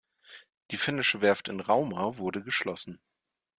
Die 0.71 0.77
finnische 0.77 1.21
Werft 1.21 1.47
in 1.47 1.59
Rauma 1.59 2.17
wurde 2.17 2.41
geschlossen. 2.41 2.99